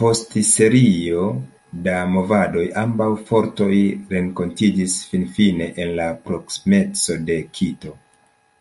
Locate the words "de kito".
7.32-8.00